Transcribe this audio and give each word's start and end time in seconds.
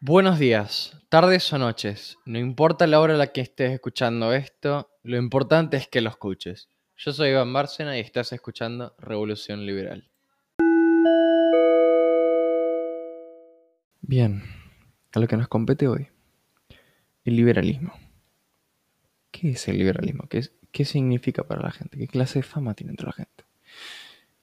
Buenos 0.00 0.38
días, 0.38 0.96
tardes 1.08 1.52
o 1.52 1.58
noches. 1.58 2.16
No 2.24 2.38
importa 2.38 2.86
la 2.86 3.00
hora 3.00 3.14
a 3.14 3.18
la 3.18 3.32
que 3.32 3.40
estés 3.40 3.72
escuchando 3.72 4.32
esto, 4.32 4.90
lo 5.02 5.16
importante 5.18 5.76
es 5.76 5.88
que 5.88 6.00
lo 6.00 6.08
escuches. 6.10 6.68
Yo 6.96 7.12
soy 7.12 7.30
Iván 7.30 7.52
Bárcena 7.52 7.96
y 7.96 8.00
estás 8.00 8.32
escuchando 8.32 8.94
Revolución 8.98 9.66
Liberal. 9.66 10.08
Bien, 14.00 14.42
a 15.12 15.20
lo 15.20 15.28
que 15.28 15.36
nos 15.36 15.48
compete 15.48 15.86
hoy. 15.86 16.08
El 17.24 17.36
liberalismo. 17.36 17.92
¿Qué 19.30 19.50
es 19.50 19.68
el 19.68 19.78
liberalismo? 19.78 20.26
¿Qué, 20.28 20.38
es- 20.38 20.52
qué 20.72 20.84
significa 20.84 21.44
para 21.44 21.62
la 21.62 21.70
gente? 21.70 21.98
¿Qué 21.98 22.06
clase 22.08 22.40
de 22.40 22.42
fama 22.42 22.74
tiene 22.74 22.92
entre 22.92 23.06
la 23.06 23.12
gente? 23.12 23.44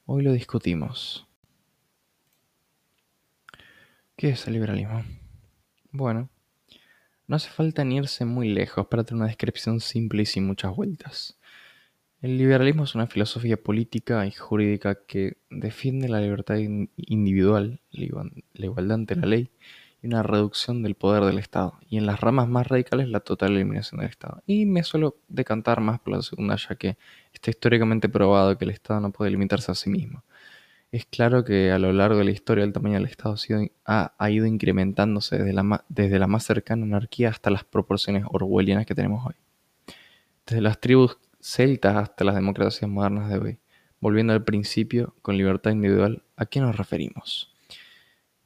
Hoy 0.06 0.24
lo 0.24 0.32
discutimos. 0.32 1.28
¿Qué 4.16 4.30
es 4.30 4.48
el 4.48 4.54
liberalismo? 4.54 5.04
Bueno, 5.98 6.30
no 7.26 7.36
hace 7.36 7.50
falta 7.50 7.84
ni 7.84 7.98
irse 7.98 8.24
muy 8.24 8.50
lejos 8.50 8.86
para 8.86 9.04
tener 9.04 9.18
una 9.18 9.28
descripción 9.28 9.80
simple 9.80 10.22
y 10.22 10.26
sin 10.28 10.46
muchas 10.46 10.76
vueltas. 10.76 11.40
El 12.22 12.38
liberalismo 12.38 12.84
es 12.84 12.94
una 12.94 13.08
filosofía 13.08 13.58
política 13.58 14.28
y 14.28 14.32
jurídica 14.32 15.00
que 15.08 15.38
defiende 15.50 16.08
la 16.08 16.22
libertad 16.22 16.58
in- 16.58 16.92
individual, 16.98 17.82
la 17.90 18.66
igualdad 18.66 18.96
ante 18.96 19.16
la 19.16 19.26
ley 19.26 19.50
y 20.04 20.08
una 20.08 20.22
reducción 20.22 20.84
del 20.84 20.94
poder 20.94 21.24
del 21.24 21.40
Estado. 21.40 21.80
Y 21.90 21.98
en 21.98 22.06
las 22.06 22.20
ramas 22.20 22.48
más 22.48 22.68
radicales, 22.68 23.08
la 23.10 23.22
total 23.22 23.54
eliminación 23.56 24.00
del 24.00 24.10
Estado. 24.12 24.44
Y 24.46 24.68
me 24.68 24.84
suelo 24.84 25.18
decantar 25.28 25.82
más 25.82 26.00
por 26.00 26.14
la 26.14 26.22
segunda, 26.22 26.58
ya 26.58 26.76
que 26.76 26.98
está 27.34 27.50
históricamente 27.50 28.08
probado 28.08 28.56
que 28.56 28.66
el 28.66 28.72
Estado 28.72 29.00
no 29.00 29.12
puede 29.12 29.32
limitarse 29.32 29.72
a 29.72 29.76
sí 29.76 29.90
mismo. 29.90 30.24
Es 30.90 31.06
claro 31.06 31.44
que 31.44 31.72
a 31.72 31.80
lo 31.80 31.92
largo 31.92 32.20
de 32.20 32.24
la 32.24 32.32
historia 32.32 32.64
el 32.64 32.72
tamaño 32.72 32.96
del 32.96 33.06
Estado 33.06 33.36
ha, 33.86 34.30
ido 34.32 34.46
incrementándose 34.46 35.38
desde 35.38 35.52
la, 35.52 35.84
desde 35.90 36.18
la 36.18 36.28
más 36.28 36.46
cercana 36.46 36.84
anarquía 36.86 37.30
hasta 37.30 37.50
las 37.50 37.66
proporciones 37.66 38.24
orwellianas 38.26 38.86
que 38.86 38.96
tenemos 38.96 39.26
hoy. 39.26 39.36
Desde 40.46 40.62
las 40.62 40.80
tribus 40.80 41.18
celtas 41.42 41.98
hasta 41.98 42.24
las 42.24 42.36
democracias 42.36 42.90
modernas 42.90 43.30
de 43.30 43.38
hoy. 43.38 43.60
Volviendo 44.00 44.32
al 44.32 44.46
principio, 44.46 45.14
con 45.22 45.38
libertad 45.38 45.72
individual, 45.72 46.24
¿a 46.38 46.46
qué 46.46 46.62
nos 46.62 46.78
referimos? 46.78 47.54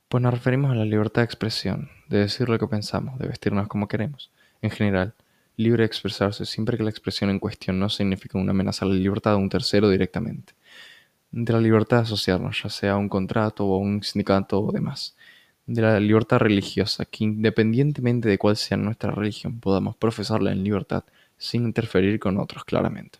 Pues 0.07 0.23
nos 0.23 0.33
referimos 0.33 0.71
a 0.71 0.75
la 0.75 0.85
libertad 0.85 1.21
de 1.21 1.25
expresión, 1.25 1.89
de 2.09 2.19
decir 2.19 2.49
lo 2.49 2.57
que 2.57 2.67
pensamos, 2.67 3.19
de 3.19 3.27
vestirnos 3.27 3.67
como 3.67 3.87
queremos. 3.87 4.31
En 4.63 4.71
general, 4.71 5.13
libre 5.57 5.83
de 5.83 5.87
expresarse 5.87 6.45
siempre 6.45 6.75
que 6.75 6.83
la 6.83 6.89
expresión 6.89 7.29
en 7.29 7.37
cuestión 7.37 7.79
no 7.79 7.89
significa 7.89 8.39
una 8.39 8.51
amenaza 8.51 8.85
a 8.85 8.87
la 8.87 8.95
libertad 8.95 9.31
de 9.31 9.37
un 9.37 9.49
tercero 9.49 9.89
directamente 9.89 10.53
de 11.31 11.53
la 11.53 11.61
libertad 11.61 11.97
de 11.97 12.03
asociarnos, 12.03 12.61
ya 12.61 12.69
sea 12.69 12.97
un 12.97 13.09
contrato 13.09 13.65
o 13.65 13.77
un 13.77 14.03
sindicato 14.03 14.61
o 14.61 14.71
demás. 14.71 15.15
De 15.65 15.81
la 15.81 15.99
libertad 15.99 16.39
religiosa, 16.39 17.05
que 17.05 17.23
independientemente 17.23 18.27
de 18.27 18.37
cuál 18.37 18.57
sea 18.57 18.77
nuestra 18.77 19.11
religión, 19.11 19.59
podamos 19.59 19.95
profesarla 19.95 20.51
en 20.51 20.63
libertad 20.63 21.05
sin 21.37 21.63
interferir 21.63 22.19
con 22.19 22.37
otros 22.37 22.65
claramente. 22.65 23.19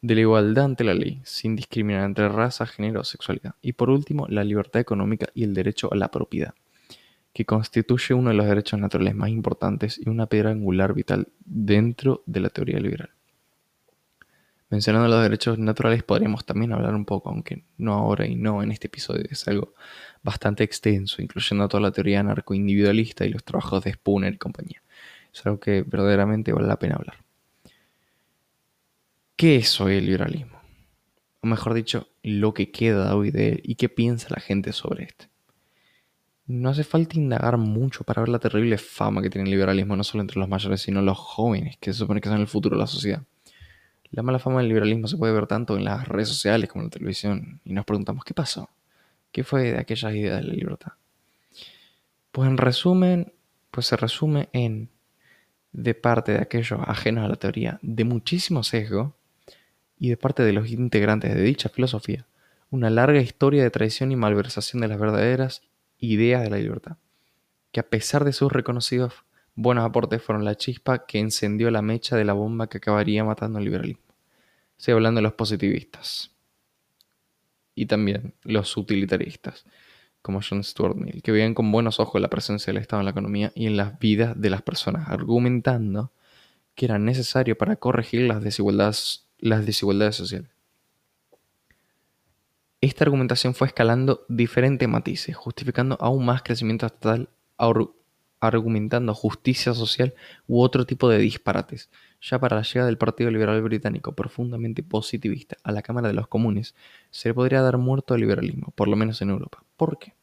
De 0.00 0.14
la 0.14 0.20
igualdad 0.20 0.64
ante 0.64 0.84
la 0.84 0.94
ley, 0.94 1.20
sin 1.24 1.56
discriminar 1.56 2.04
entre 2.04 2.28
raza, 2.28 2.66
género 2.66 3.00
o 3.00 3.04
sexualidad. 3.04 3.54
Y 3.62 3.72
por 3.72 3.90
último, 3.90 4.26
la 4.28 4.44
libertad 4.44 4.80
económica 4.80 5.26
y 5.34 5.44
el 5.44 5.54
derecho 5.54 5.92
a 5.92 5.96
la 5.96 6.10
propiedad, 6.10 6.54
que 7.32 7.44
constituye 7.44 8.14
uno 8.14 8.30
de 8.30 8.36
los 8.36 8.46
derechos 8.46 8.78
naturales 8.78 9.14
más 9.14 9.30
importantes 9.30 9.98
y 9.98 10.08
una 10.08 10.26
piedra 10.26 10.50
angular 10.50 10.92
vital 10.92 11.28
dentro 11.44 12.22
de 12.26 12.40
la 12.40 12.50
teoría 12.50 12.78
liberal. 12.78 13.10
Mencionando 14.72 15.06
los 15.06 15.22
derechos 15.22 15.58
naturales 15.58 16.02
podríamos 16.02 16.46
también 16.46 16.72
hablar 16.72 16.94
un 16.94 17.04
poco, 17.04 17.28
aunque 17.28 17.62
no 17.76 17.92
ahora 17.92 18.26
y 18.26 18.36
no 18.36 18.62
en 18.62 18.72
este 18.72 18.86
episodio, 18.86 19.26
es 19.30 19.46
algo 19.46 19.74
bastante 20.22 20.64
extenso, 20.64 21.20
incluyendo 21.20 21.68
toda 21.68 21.82
la 21.82 21.90
teoría 21.90 22.20
anarcoindividualista 22.20 23.26
y 23.26 23.28
los 23.28 23.44
trabajos 23.44 23.84
de 23.84 23.92
Spooner 23.92 24.32
y 24.32 24.38
compañía. 24.38 24.82
Es 25.30 25.44
algo 25.44 25.60
que 25.60 25.82
verdaderamente 25.82 26.54
vale 26.54 26.68
la 26.68 26.78
pena 26.78 26.94
hablar. 26.94 27.16
¿Qué 29.36 29.56
es 29.56 29.78
hoy 29.78 29.96
el 29.96 30.06
liberalismo? 30.06 30.58
O 31.42 31.46
mejor 31.48 31.74
dicho, 31.74 32.08
lo 32.22 32.54
que 32.54 32.70
queda 32.70 33.14
hoy 33.14 33.30
de 33.30 33.50
él 33.50 33.60
y 33.64 33.74
qué 33.74 33.90
piensa 33.90 34.28
la 34.30 34.40
gente 34.40 34.72
sobre 34.72 35.04
este. 35.04 35.28
No 36.46 36.70
hace 36.70 36.84
falta 36.84 37.18
indagar 37.18 37.58
mucho 37.58 38.04
para 38.04 38.22
ver 38.22 38.30
la 38.30 38.38
terrible 38.38 38.78
fama 38.78 39.20
que 39.20 39.28
tiene 39.28 39.44
el 39.44 39.50
liberalismo, 39.50 39.96
no 39.96 40.02
solo 40.02 40.22
entre 40.22 40.40
los 40.40 40.48
mayores, 40.48 40.80
sino 40.80 41.02
los 41.02 41.18
jóvenes, 41.18 41.76
que 41.78 41.92
se 41.92 41.98
supone 41.98 42.22
que 42.22 42.30
son 42.30 42.40
el 42.40 42.46
futuro 42.46 42.76
de 42.76 42.80
la 42.80 42.86
sociedad. 42.86 43.22
La 44.12 44.22
mala 44.22 44.38
fama 44.38 44.58
del 44.58 44.68
liberalismo 44.68 45.08
se 45.08 45.16
puede 45.16 45.32
ver 45.32 45.46
tanto 45.46 45.74
en 45.76 45.84
las 45.84 46.06
redes 46.06 46.28
sociales 46.28 46.68
como 46.68 46.82
en 46.82 46.86
la 46.88 46.90
televisión 46.90 47.60
y 47.64 47.72
nos 47.72 47.86
preguntamos, 47.86 48.24
¿qué 48.24 48.34
pasó? 48.34 48.68
¿Qué 49.32 49.42
fue 49.42 49.72
de 49.72 49.78
aquellas 49.78 50.14
ideas 50.14 50.42
de 50.42 50.48
la 50.48 50.52
libertad? 50.52 50.92
Pues 52.30 52.46
en 52.46 52.58
resumen, 52.58 53.32
pues 53.70 53.86
se 53.86 53.96
resume 53.96 54.50
en, 54.52 54.90
de 55.72 55.94
parte 55.94 56.32
de 56.32 56.42
aquellos 56.42 56.78
ajenos 56.86 57.24
a 57.24 57.28
la 57.28 57.36
teoría, 57.36 57.78
de 57.80 58.04
muchísimo 58.04 58.62
sesgo 58.62 59.16
y 59.98 60.10
de 60.10 60.18
parte 60.18 60.42
de 60.42 60.52
los 60.52 60.70
integrantes 60.70 61.34
de 61.34 61.40
dicha 61.40 61.70
filosofía, 61.70 62.26
una 62.68 62.90
larga 62.90 63.20
historia 63.20 63.62
de 63.62 63.70
traición 63.70 64.12
y 64.12 64.16
malversación 64.16 64.82
de 64.82 64.88
las 64.88 65.00
verdaderas 65.00 65.62
ideas 65.98 66.42
de 66.42 66.50
la 66.50 66.58
libertad, 66.58 66.98
que 67.70 67.80
a 67.80 67.88
pesar 67.88 68.26
de 68.26 68.34
sus 68.34 68.52
reconocidos 68.52 69.24
buenos 69.54 69.86
aportes 69.86 70.22
fueron 70.22 70.44
la 70.44 70.54
chispa 70.54 71.06
que 71.06 71.18
encendió 71.18 71.70
la 71.70 71.80
mecha 71.80 72.16
de 72.16 72.26
la 72.26 72.34
bomba 72.34 72.66
que 72.66 72.78
acabaría 72.78 73.24
matando 73.24 73.58
al 73.58 73.64
liberalismo. 73.64 74.01
Estoy 74.82 74.94
hablando 74.94 75.20
de 75.20 75.22
los 75.22 75.34
positivistas. 75.34 76.32
Y 77.76 77.86
también 77.86 78.34
los 78.42 78.76
utilitaristas, 78.76 79.64
como 80.22 80.40
John 80.42 80.64
Stuart 80.64 80.96
Mill, 80.96 81.22
que 81.22 81.30
veían 81.30 81.54
con 81.54 81.70
buenos 81.70 82.00
ojos 82.00 82.20
la 82.20 82.28
presencia 82.28 82.72
del 82.72 82.82
Estado 82.82 83.00
en 83.00 83.04
la 83.04 83.12
economía 83.12 83.52
y 83.54 83.66
en 83.66 83.76
las 83.76 84.00
vidas 84.00 84.34
de 84.40 84.50
las 84.50 84.62
personas, 84.62 85.08
argumentando 85.08 86.10
que 86.74 86.86
era 86.86 86.98
necesario 86.98 87.56
para 87.56 87.76
corregir 87.76 88.22
las 88.22 88.42
desigualdades, 88.42 89.28
las 89.38 89.64
desigualdades 89.66 90.16
sociales. 90.16 90.50
Esta 92.80 93.04
argumentación 93.04 93.54
fue 93.54 93.68
escalando 93.68 94.26
diferentes 94.28 94.88
matices, 94.88 95.36
justificando 95.36 95.96
aún 96.00 96.24
más 96.24 96.42
crecimiento 96.42 96.86
estatal, 96.86 97.28
ar- 97.56 97.86
argumentando 98.40 99.14
justicia 99.14 99.74
social 99.74 100.12
u 100.48 100.60
otro 100.60 100.86
tipo 100.86 101.08
de 101.08 101.18
disparates. 101.18 101.88
Ya 102.24 102.38
para 102.38 102.54
la 102.56 102.62
llegada 102.62 102.86
del 102.86 102.98
Partido 102.98 103.32
Liberal 103.32 103.60
Británico, 103.62 104.12
profundamente 104.14 104.84
positivista, 104.84 105.56
a 105.64 105.72
la 105.72 105.82
Cámara 105.82 106.06
de 106.06 106.14
los 106.14 106.28
Comunes, 106.28 106.76
se 107.10 107.28
le 107.28 107.34
podría 107.34 107.62
dar 107.62 107.78
muerto 107.78 108.14
al 108.14 108.20
liberalismo, 108.20 108.72
por 108.76 108.86
lo 108.86 108.94
menos 108.94 109.20
en 109.22 109.30
Europa. 109.30 109.64
¿Por 109.76 109.98
qué? 109.98 110.14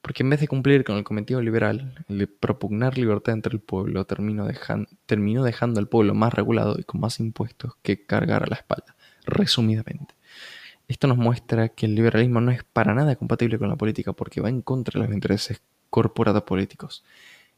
Porque 0.00 0.22
en 0.22 0.30
vez 0.30 0.40
de 0.40 0.48
cumplir 0.48 0.84
con 0.84 0.96
el 0.96 1.04
cometido 1.04 1.42
liberal, 1.42 2.06
el 2.08 2.18
de 2.18 2.26
propugnar 2.26 2.96
libertad 2.96 3.34
entre 3.34 3.52
el 3.52 3.60
pueblo, 3.60 4.06
terminó, 4.06 4.46
dejan- 4.46 4.88
terminó 5.04 5.44
dejando 5.44 5.80
al 5.80 5.88
pueblo 5.88 6.14
más 6.14 6.32
regulado 6.32 6.76
y 6.78 6.84
con 6.84 7.00
más 7.00 7.20
impuestos 7.20 7.74
que 7.82 8.06
cargar 8.06 8.44
a 8.44 8.46
la 8.46 8.56
espalda, 8.56 8.96
resumidamente. 9.26 10.14
Esto 10.88 11.08
nos 11.08 11.18
muestra 11.18 11.68
que 11.68 11.84
el 11.84 11.94
liberalismo 11.94 12.40
no 12.40 12.52
es 12.52 12.64
para 12.64 12.94
nada 12.94 13.16
compatible 13.16 13.58
con 13.58 13.68
la 13.68 13.76
política 13.76 14.14
porque 14.14 14.40
va 14.40 14.48
en 14.48 14.62
contra 14.62 14.98
de 14.98 15.06
los 15.06 15.14
intereses 15.14 15.60
corporatos 15.90 16.44
políticos. 16.44 17.04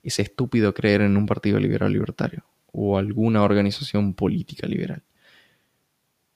Es 0.02 0.18
estúpido 0.18 0.74
creer 0.74 1.02
en 1.02 1.16
un 1.16 1.26
partido 1.26 1.60
liberal 1.60 1.92
libertario 1.92 2.44
o 2.72 2.98
alguna 2.98 3.42
organización 3.42 4.14
política 4.14 4.66
liberal. 4.66 5.02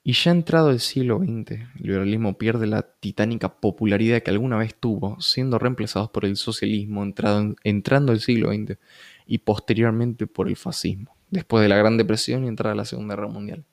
Y 0.05 0.13
ya 0.13 0.31
entrado 0.31 0.69
el 0.71 0.81
siglo 0.81 1.19
XX, 1.19 1.51
el 1.51 1.67
liberalismo 1.81 2.37
pierde 2.37 2.67
la 2.67 2.81
titánica 2.81 3.61
popularidad 3.61 4.21
que 4.21 4.31
alguna 4.31 4.57
vez 4.57 4.75
tuvo, 4.75 5.21
siendo 5.21 5.59
reemplazados 5.59 6.09
por 6.09 6.25
el 6.25 6.35
socialismo 6.35 7.03
entrado 7.03 7.39
en- 7.39 7.55
entrando 7.63 8.11
el 8.11 8.19
siglo 8.19 8.51
XX 8.51 8.77
y 9.25 9.37
posteriormente 9.37 10.27
por 10.27 10.49
el 10.49 10.57
fascismo, 10.57 11.15
después 11.29 11.61
de 11.63 11.69
la 11.69 11.77
Gran 11.77 11.95
Depresión 11.97 12.43
y 12.43 12.49
entrada 12.49 12.73
a 12.73 12.77
la 12.77 12.85
Segunda 12.85 13.15
Guerra 13.15 13.29
Mundial. 13.29 13.63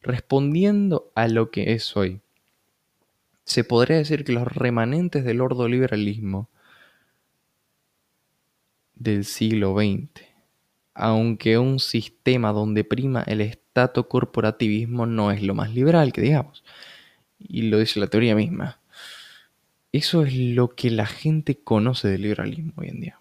Respondiendo 0.00 1.10
a 1.16 1.26
lo 1.26 1.50
que 1.50 1.72
es 1.72 1.96
hoy, 1.96 2.20
se 3.44 3.64
podría 3.64 3.96
decir 3.96 4.22
que 4.24 4.32
los 4.32 4.46
remanentes 4.46 5.24
del 5.24 5.40
ordoliberalismo 5.40 6.48
del 8.94 9.24
siglo 9.24 9.74
XX, 9.74 10.31
aunque 10.94 11.58
un 11.58 11.80
sistema 11.80 12.52
donde 12.52 12.84
prima 12.84 13.22
el 13.22 13.40
estato 13.40 14.08
corporativismo 14.08 15.06
no 15.06 15.30
es 15.30 15.42
lo 15.42 15.54
más 15.54 15.72
liberal 15.72 16.12
que 16.12 16.20
digamos, 16.20 16.64
y 17.38 17.62
lo 17.62 17.78
dice 17.78 18.00
la 18.00 18.06
teoría 18.06 18.34
misma. 18.34 18.78
Eso 19.92 20.24
es 20.24 20.34
lo 20.34 20.74
que 20.74 20.90
la 20.90 21.06
gente 21.06 21.58
conoce 21.58 22.08
del 22.08 22.22
liberalismo 22.22 22.72
hoy 22.76 22.88
en 22.88 23.00
día. 23.00 23.18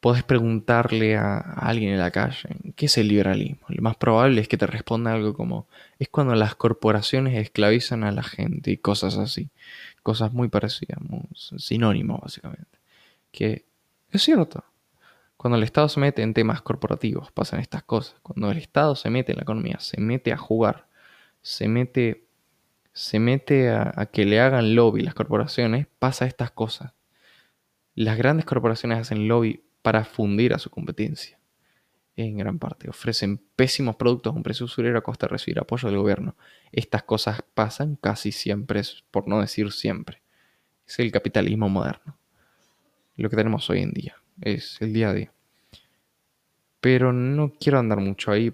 Podés 0.00 0.24
preguntarle 0.24 1.16
a, 1.16 1.38
alguien 1.38 1.92
en 1.92 1.98
la 1.98 2.10
calle, 2.10 2.48
¿qué 2.76 2.86
es 2.86 2.98
el 2.98 3.08
liberalismo? 3.08 3.64
Lo 3.68 3.82
más 3.82 3.96
probable 3.96 4.40
es 4.40 4.48
que 4.48 4.58
te 4.58 4.66
responda 4.66 5.12
algo 5.14 5.32
como, 5.32 5.68
es 5.98 6.08
cuando 6.08 6.34
las 6.34 6.54
corporaciones 6.56 7.38
esclavizan 7.38 8.04
a 8.04 8.12
la 8.12 8.22
gente 8.22 8.72
y 8.72 8.78
cosas 8.78 9.16
así. 9.16 9.48
Cosas 10.02 10.32
muy 10.32 10.48
parecidas, 10.48 10.98
sinónimos 11.56 12.20
básicamente. 12.20 12.78
Que 13.30 13.64
es 14.10 14.22
cierto. 14.22 14.64
Cuando 15.42 15.56
el 15.56 15.64
Estado 15.64 15.88
se 15.88 15.98
mete 15.98 16.22
en 16.22 16.34
temas 16.34 16.62
corporativos, 16.62 17.32
pasan 17.32 17.58
estas 17.58 17.82
cosas. 17.82 18.14
Cuando 18.22 18.48
el 18.52 18.58
Estado 18.58 18.94
se 18.94 19.10
mete 19.10 19.32
en 19.32 19.38
la 19.38 19.42
economía, 19.42 19.80
se 19.80 20.00
mete 20.00 20.32
a 20.32 20.36
jugar, 20.36 20.86
se 21.40 21.66
mete, 21.66 22.28
se 22.92 23.18
mete 23.18 23.68
a, 23.70 23.92
a 23.96 24.06
que 24.06 24.24
le 24.24 24.38
hagan 24.38 24.76
lobby 24.76 25.02
las 25.02 25.14
corporaciones, 25.14 25.88
pasa 25.98 26.26
estas 26.26 26.52
cosas. 26.52 26.92
Las 27.96 28.18
grandes 28.18 28.46
corporaciones 28.46 29.00
hacen 29.00 29.26
lobby 29.26 29.64
para 29.82 30.04
fundir 30.04 30.54
a 30.54 30.60
su 30.60 30.70
competencia. 30.70 31.40
En 32.14 32.38
gran 32.38 32.60
parte, 32.60 32.88
ofrecen 32.88 33.38
pésimos 33.56 33.96
productos 33.96 34.32
a 34.32 34.36
un 34.36 34.44
precio 34.44 34.66
usurero 34.66 34.96
a 34.96 35.02
costa 35.02 35.26
de 35.26 35.32
recibir 35.32 35.58
apoyo 35.58 35.88
del 35.88 35.98
gobierno. 35.98 36.36
Estas 36.70 37.02
cosas 37.02 37.42
pasan 37.54 37.96
casi 37.96 38.30
siempre, 38.30 38.82
por 39.10 39.26
no 39.26 39.40
decir 39.40 39.72
siempre. 39.72 40.22
Es 40.86 41.00
el 41.00 41.10
capitalismo 41.10 41.68
moderno. 41.68 42.16
Lo 43.16 43.28
que 43.28 43.34
tenemos 43.34 43.68
hoy 43.70 43.80
en 43.80 43.90
día. 43.90 44.22
Es 44.40 44.80
el 44.80 44.92
día 44.92 45.10
a 45.10 45.14
día. 45.14 45.32
Pero 46.80 47.12
no 47.12 47.52
quiero 47.52 47.78
andar 47.78 48.00
mucho 48.00 48.30
ahí. 48.32 48.52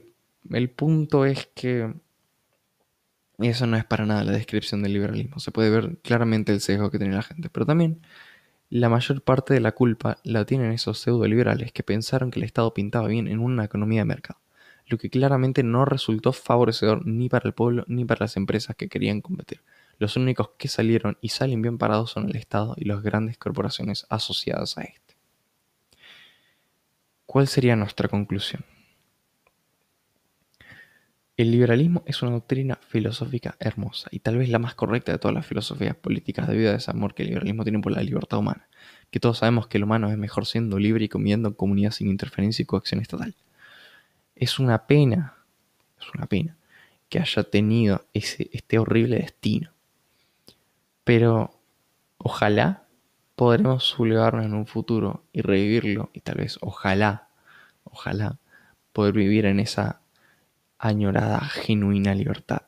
El 0.51 0.71
punto 0.71 1.25
es 1.25 1.49
que 1.55 1.93
eso 3.39 3.67
no 3.67 3.77
es 3.77 3.85
para 3.85 4.05
nada 4.05 4.25
la 4.25 4.33
descripción 4.33 4.83
del 4.83 4.95
liberalismo. 4.95 5.39
Se 5.39 5.53
puede 5.53 5.71
ver 5.71 5.99
claramente 5.99 6.53
el 6.53 6.61
sesgo 6.61 6.91
que 6.91 6.99
tiene 6.99 7.15
la 7.15 7.23
gente. 7.23 7.49
Pero 7.51 7.67
también 7.67 8.01
la 8.71 8.91
mayor 8.91 9.23
parte 9.23 9.55
de 9.55 9.61
la 9.61 9.73
culpa 9.73 10.19
la 10.25 10.45
tienen 10.45 10.73
esos 10.73 10.99
pseudo-liberales 10.99 11.73
que 11.73 11.83
pensaron 11.83 12.31
que 12.31 12.39
el 12.39 12.45
Estado 12.45 12.75
pintaba 12.75 13.09
bien 13.09 13.27
en 13.27 13.39
una 13.39 13.65
economía 13.65 14.03
de 14.03 14.05
mercado, 14.05 14.41
lo 14.87 14.99
que 14.99 15.09
claramente 15.09 15.63
no 15.63 15.87
resultó 15.87 16.35
favorecedor 16.35 17.07
ni 17.07 17.31
para 17.31 17.49
el 17.49 17.55
pueblo 17.55 17.85
ni 17.89 18.05
para 18.05 18.25
las 18.25 18.37
empresas 18.37 18.77
que 18.77 18.89
querían 18.91 19.23
competir. 19.23 19.63
Los 19.99 20.17
únicos 20.17 20.51
que 20.59 20.69
salieron 20.69 21.17
y 21.23 21.31
salen 21.31 21.63
bien 21.63 21.79
parados 21.79 22.11
son 22.11 22.29
el 22.29 22.37
Estado 22.37 22.75
y 22.77 22.85
las 22.85 23.03
grandes 23.03 23.39
corporaciones 23.39 24.07
asociadas 24.11 24.77
a 24.77 24.83
este. 24.83 25.08
¿Cuál 27.29 27.47
sería 27.47 27.77
nuestra 27.77 28.09
conclusión? 28.09 28.65
El 31.37 31.51
liberalismo 31.51 32.03
es 32.07 32.23
una 32.23 32.31
doctrina 32.31 32.79
filosófica 32.89 33.55
hermosa 33.61 34.09
y 34.11 34.21
tal 34.21 34.39
vez 34.39 34.49
la 34.49 34.59
más 34.59 34.75
correcta 34.75 35.13
de 35.13 35.19
todas 35.19 35.35
las 35.35 35.45
filosofías 35.45 35.95
políticas 35.95 36.49
debido 36.49 36.73
a 36.73 36.77
ese 36.77 36.91
amor 36.91 37.13
que 37.13 37.25
el 37.25 37.29
liberalismo 37.29 37.65
tiene 37.65 37.81
por 37.81 37.93
la 37.93 38.03
libertad 38.03 38.39
humana, 38.39 38.67
que 39.11 39.21
todos 39.21 39.37
sabemos 39.37 39.67
que 39.67 39.77
el 39.77 39.85
humano 39.85 40.11
es 40.11 40.17
mejor 40.17 40.47
siendo 40.47 40.79
libre 40.79 41.05
y 41.05 41.11
conviviendo 41.11 41.49
en 41.49 41.55
comunidad 41.55 41.91
sin 41.91 42.09
interferencia 42.09 42.63
y 42.63 42.67
coacción 42.67 43.03
estatal. 43.03 43.35
Es 44.35 44.59
una 44.59 44.87
pena, 44.87 45.35
es 46.01 46.07
una 46.15 46.25
pena 46.25 46.57
que 47.11 47.19
haya 47.19 47.43
tenido 47.45 48.07
ese, 48.15 48.49
este 48.55 48.79
horrible 48.79 49.17
destino. 49.17 49.71
Pero 51.05 51.61
ojalá 52.17 52.88
podremos 53.39 53.85
sublevarnos 53.85 54.45
en 54.45 54.53
un 54.53 54.67
futuro 54.67 55.23
y 55.33 55.43
revivirlo 55.43 56.11
y 56.13 56.23
tal 56.23 56.39
vez, 56.39 56.59
ojalá, 56.61 57.29
ojalá, 57.85 58.37
poder 58.93 59.15
vivir 59.15 59.47
en 59.47 59.61
esa 59.61 60.01
añorada, 60.77 61.39
genuina 61.43 62.17
libertad. 62.17 62.63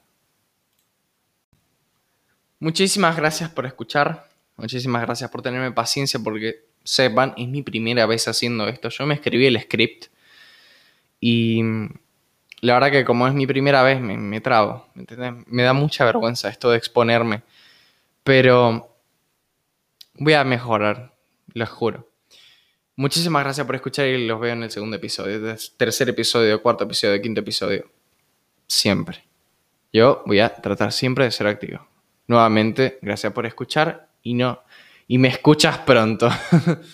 Muchísimas 2.61 3.17
gracias 3.17 3.50
por 3.50 3.67
escuchar, 3.67 4.28
muchísimas 4.56 5.02
gracias 5.02 5.28
por 5.28 5.43
tenerme 5.43 5.72
paciencia 5.72 6.20
porque 6.22 6.67
sepan, 6.84 7.34
es 7.37 7.49
mi 7.49 7.62
primera 7.62 8.06
vez 8.06 8.28
haciendo 8.28 8.69
esto. 8.69 8.90
Yo 8.90 9.06
me 9.06 9.14
escribí 9.14 9.46
el 9.46 9.61
script 9.61 10.05
y 11.19 11.62
la 12.61 12.75
verdad 12.75 12.93
que 12.93 13.05
como 13.05 13.26
es 13.26 13.34
mi 13.34 13.49
primera 13.49 13.82
vez 13.82 14.00
me, 14.00 14.16
me 14.16 14.40
trabo, 14.40 14.87
¿me, 14.94 15.62
da 15.64 15.73
mucha 15.73 16.05
vergüenza 16.05 16.49
esto 16.49 16.70
de 16.70 16.78
exponerme, 16.78 17.43
pero 18.23 18.89
voy 20.20 20.34
a 20.34 20.44
mejorar, 20.44 21.12
lo 21.55 21.67
juro. 21.67 22.08
Muchísimas 22.94 23.43
gracias 23.43 23.67
por 23.67 23.75
escuchar 23.75 24.06
y 24.06 24.26
los 24.26 24.38
veo 24.38 24.52
en 24.52 24.62
el 24.62 24.70
segundo 24.70 24.96
episodio, 24.96 25.56
tercer 25.76 26.11
episodio, 26.11 26.62
cuarto 26.62 26.84
episodio, 26.84 27.20
quinto 27.20 27.40
episodio 27.40 27.90
siempre. 28.67 29.25
Yo 29.93 30.22
voy 30.26 30.38
a 30.38 30.55
tratar 30.55 30.93
siempre 30.93 31.25
de 31.25 31.31
ser 31.32 31.46
activo. 31.46 31.84
Nuevamente, 32.28 32.99
gracias 33.02 33.32
por 33.32 33.46
escuchar 33.46 34.11
y 34.22 34.34
no 34.34 34.62
y 35.08 35.19
me 35.19 35.26
escuchas 35.26 35.78
pronto. 35.78 36.31